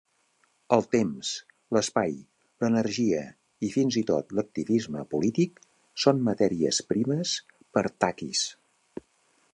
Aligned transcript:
El 0.77 0.83
temps, 0.93 1.33
l'espai, 1.77 2.15
l'energia 2.65 3.21
i 3.67 3.71
fins 3.75 3.99
i 4.03 4.03
tot 4.13 4.35
l'activisme 4.39 5.07
polític 5.15 5.63
són 6.05 6.27
matèries 6.31 6.81
primes 6.95 7.39
per 7.79 7.89
Takis. 8.07 8.47